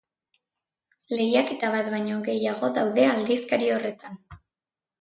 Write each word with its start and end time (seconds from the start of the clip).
Lehiaketa 1.19 1.69
bat 1.75 1.91
baino 1.97 2.17
gehiago 2.31 2.73
daude 2.81 3.07
aldizkari 3.13 3.73
horretan. 3.79 4.21